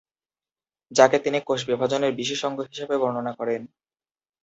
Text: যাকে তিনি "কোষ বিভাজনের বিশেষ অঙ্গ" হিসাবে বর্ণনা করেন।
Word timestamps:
যাকে 0.91 1.17
তিনি 1.19 1.39
"কোষ 1.41 1.61
বিভাজনের 1.69 2.11
বিশেষ 2.19 2.39
অঙ্গ" 2.47 2.59
হিসাবে 2.69 2.95
বর্ণনা 3.01 3.33
করেন। 3.39 3.61